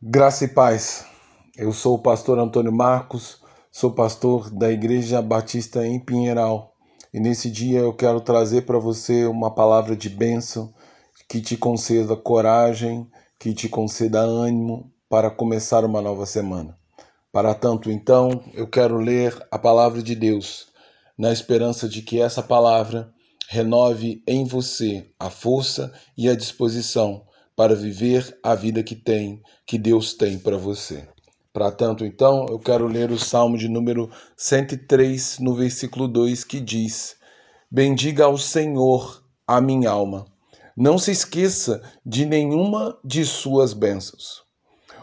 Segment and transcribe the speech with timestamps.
[0.00, 1.04] Graça e paz.
[1.56, 6.72] Eu sou o pastor Antônio Marcos, sou pastor da Igreja Batista em Pinheiral.
[7.12, 10.72] E nesse dia eu quero trazer para você uma palavra de bênção
[11.28, 16.78] que te conceda coragem, que te conceda ânimo para começar uma nova semana.
[17.32, 20.68] Para tanto, então, eu quero ler a palavra de Deus,
[21.18, 23.12] na esperança de que essa palavra
[23.48, 27.26] renove em você a força e a disposição
[27.58, 31.08] para viver a vida que tem, que Deus tem para você.
[31.52, 36.60] Para tanto, então, eu quero ler o Salmo de número 103, no versículo 2, que
[36.60, 37.16] diz:
[37.68, 40.26] Bendiga ao Senhor a minha alma.
[40.76, 44.44] Não se esqueça de nenhuma de suas bênçãos.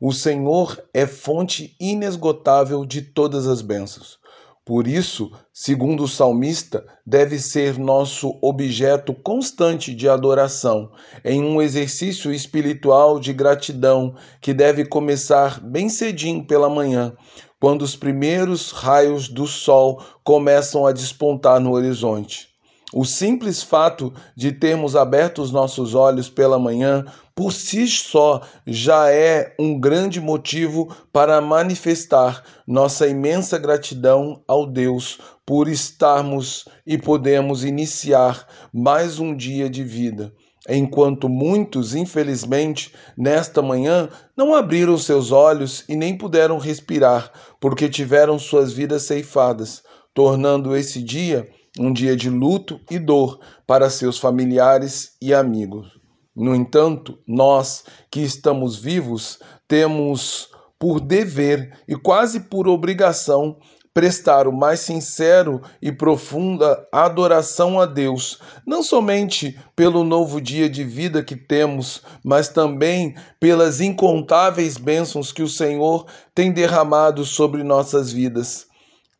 [0.00, 4.20] O Senhor é fonte inesgotável de todas as bênçãos.
[4.66, 10.90] Por isso, segundo o salmista, deve ser nosso objeto constante de adoração,
[11.24, 17.16] em um exercício espiritual de gratidão que deve começar bem cedinho pela manhã,
[17.60, 22.55] quando os primeiros raios do sol começam a despontar no horizonte.
[22.92, 29.10] O simples fato de termos aberto os nossos olhos pela manhã, por si só, já
[29.10, 37.64] é um grande motivo para manifestar nossa imensa gratidão ao Deus por estarmos e podemos
[37.64, 40.32] iniciar mais um dia de vida.
[40.68, 48.38] Enquanto muitos, infelizmente, nesta manhã não abriram seus olhos e nem puderam respirar, porque tiveram
[48.38, 49.82] suas vidas ceifadas,
[50.14, 51.48] tornando esse dia
[51.78, 55.98] um dia de luto e dor para seus familiares e amigos.
[56.34, 63.56] No entanto, nós que estamos vivos temos por dever e quase por obrigação
[63.94, 70.84] prestar o mais sincero e profunda adoração a Deus, não somente pelo novo dia de
[70.84, 76.04] vida que temos, mas também pelas incontáveis bênçãos que o Senhor
[76.34, 78.66] tem derramado sobre nossas vidas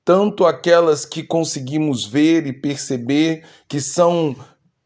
[0.06, 4.36] tanto aquelas que conseguimos ver e perceber que são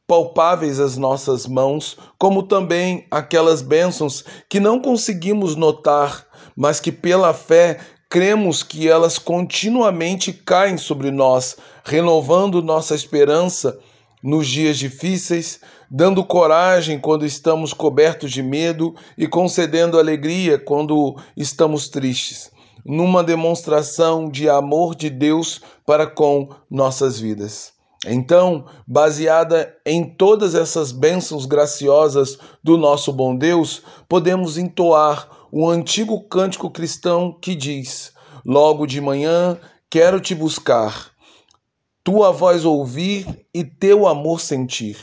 [0.06, 6.26] palpáveis às nossas mãos, como também aquelas bênçãos que não conseguimos notar,
[6.56, 7.78] mas que pela fé
[8.08, 13.78] cremos que elas continuamente caem sobre nós, renovando nossa esperança
[14.22, 15.60] nos dias difíceis,
[15.90, 22.50] dando coragem quando estamos cobertos de medo e concedendo alegria quando estamos tristes
[22.84, 27.72] numa demonstração de amor de Deus para com nossas vidas.
[28.06, 36.22] Então, baseada em todas essas bênçãos graciosas do nosso bom Deus, podemos entoar o antigo
[36.22, 38.12] cântico cristão que diz:
[38.44, 39.58] Logo de manhã
[39.90, 41.10] quero te buscar,
[42.02, 44.96] tua voz ouvir e teu amor sentir,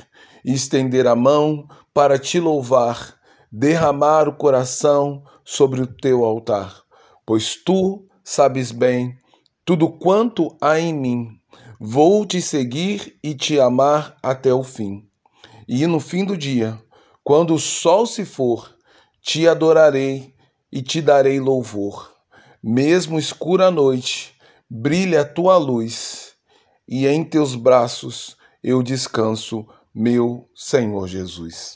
[0.44, 3.16] estender a mão para te louvar,
[3.52, 6.87] derramar o coração sobre o teu altar
[7.28, 9.20] pois tu sabes bem
[9.66, 11.38] tudo quanto há em mim.
[11.78, 15.06] Vou te seguir e te amar até o fim.
[15.68, 16.82] E no fim do dia,
[17.26, 18.74] quando o sol se for,
[19.22, 20.34] te adorarei
[20.72, 22.14] e te darei louvor.
[22.64, 24.34] Mesmo escura noite,
[24.70, 26.34] brilha a tua luz,
[26.88, 31.76] e em teus braços eu descanso, meu Senhor Jesus.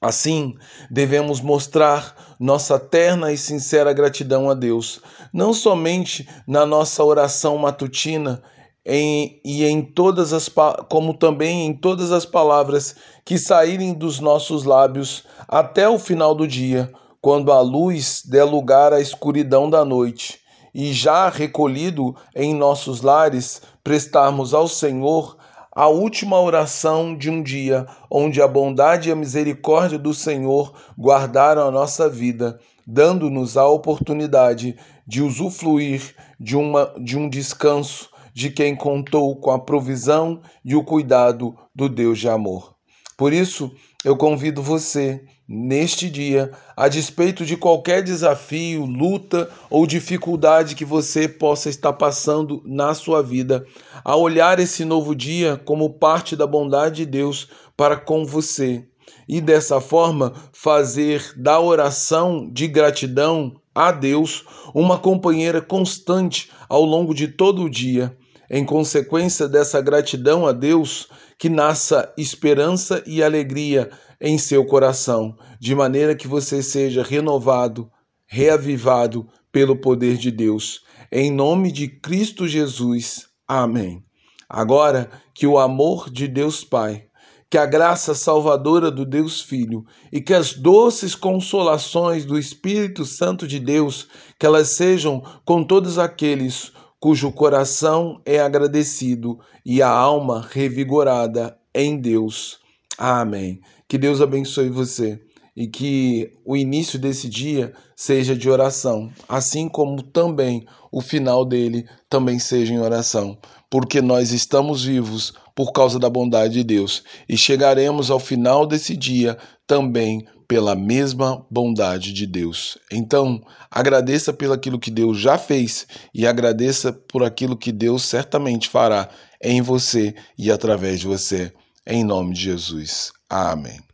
[0.00, 0.54] Assim,
[0.90, 5.00] devemos mostrar nossa terna e sincera gratidão a Deus,
[5.32, 8.42] não somente na nossa oração matutina,
[8.84, 10.48] em, e em todas as
[10.88, 16.46] como também em todas as palavras que saírem dos nossos lábios até o final do
[16.46, 20.38] dia, quando a luz der lugar à escuridão da noite,
[20.72, 25.36] e já recolhido em nossos lares, prestarmos ao Senhor
[25.76, 31.68] a última oração de um dia onde a bondade e a misericórdia do Senhor guardaram
[31.68, 34.74] a nossa vida, dando-nos a oportunidade
[35.06, 40.82] de usufruir de, uma, de um descanso de quem contou com a provisão e o
[40.82, 42.75] cuidado do Deus de amor.
[43.16, 43.72] Por isso,
[44.04, 51.26] eu convido você, neste dia, a despeito de qualquer desafio, luta ou dificuldade que você
[51.26, 53.66] possa estar passando na sua vida,
[54.04, 58.84] a olhar esse novo dia como parte da bondade de Deus para com você
[59.28, 67.14] e dessa forma fazer da oração de gratidão a Deus uma companheira constante ao longo
[67.14, 68.16] de todo o dia.
[68.50, 71.08] Em consequência dessa gratidão a Deus,
[71.38, 73.90] que nasça esperança e alegria
[74.20, 77.90] em seu coração, de maneira que você seja renovado,
[78.26, 80.82] reavivado pelo poder de Deus.
[81.10, 83.26] Em nome de Cristo Jesus.
[83.46, 84.02] Amém.
[84.48, 87.06] Agora que o amor de Deus Pai,
[87.50, 93.46] que a graça salvadora do Deus Filho e que as doces consolações do Espírito Santo
[93.46, 94.08] de Deus,
[94.38, 101.96] que elas sejam com todos aqueles cujo coração é agradecido e a alma revigorada em
[101.98, 102.58] Deus.
[102.98, 103.60] Amém.
[103.88, 105.20] Que Deus abençoe você
[105.56, 111.88] e que o início desse dia seja de oração, assim como também o final dele
[112.10, 113.38] também seja em oração,
[113.70, 118.94] porque nós estamos vivos por causa da bondade de Deus e chegaremos ao final desse
[118.94, 122.78] dia também pela mesma bondade de Deus.
[122.90, 128.68] Então, agradeça pelo aquilo que Deus já fez e agradeça por aquilo que Deus certamente
[128.68, 129.08] fará
[129.42, 131.52] em você e através de você.
[131.86, 133.12] Em nome de Jesus.
[133.28, 133.80] Amém.